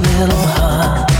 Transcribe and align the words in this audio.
little 0.00 0.46
heart. 0.46 1.17